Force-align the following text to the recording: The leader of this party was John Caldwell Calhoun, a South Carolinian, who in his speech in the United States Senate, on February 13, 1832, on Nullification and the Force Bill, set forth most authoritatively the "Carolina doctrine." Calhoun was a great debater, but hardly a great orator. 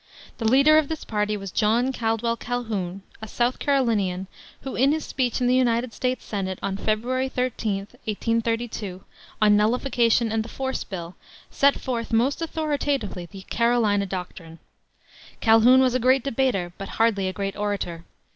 The 0.39 0.47
leader 0.47 0.79
of 0.79 0.87
this 0.87 1.03
party 1.05 1.37
was 1.37 1.51
John 1.51 1.93
Caldwell 1.93 2.35
Calhoun, 2.35 3.03
a 3.21 3.27
South 3.27 3.59
Carolinian, 3.59 4.25
who 4.61 4.73
in 4.75 4.93
his 4.93 5.05
speech 5.05 5.39
in 5.39 5.45
the 5.45 5.53
United 5.53 5.93
States 5.93 6.25
Senate, 6.25 6.57
on 6.63 6.75
February 6.75 7.29
13, 7.29 7.81
1832, 8.05 9.03
on 9.43 9.55
Nullification 9.55 10.31
and 10.31 10.41
the 10.43 10.49
Force 10.49 10.83
Bill, 10.83 11.13
set 11.51 11.79
forth 11.79 12.11
most 12.11 12.41
authoritatively 12.41 13.27
the 13.27 13.43
"Carolina 13.43 14.07
doctrine." 14.07 14.57
Calhoun 15.39 15.81
was 15.81 15.93
a 15.93 15.99
great 15.99 16.23
debater, 16.23 16.73
but 16.79 16.89
hardly 16.97 17.27
a 17.27 17.33
great 17.33 17.55
orator. 17.55 18.03